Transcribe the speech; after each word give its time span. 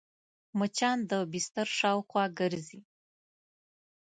مچان 0.57 0.97
د 1.09 1.11
بستر 1.31 1.67
شاوخوا 1.79 2.25
ګرځي 2.39 2.79